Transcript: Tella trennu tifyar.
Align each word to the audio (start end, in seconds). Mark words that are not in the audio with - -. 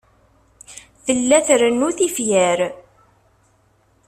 Tella 1.05 1.39
trennu 1.47 1.89
tifyar. 1.97 2.59